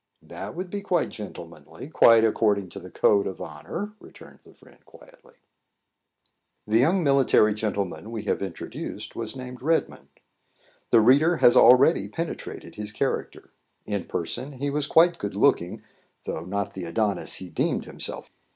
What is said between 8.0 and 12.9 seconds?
we have introduced was named Redmond. The reader has already penetrated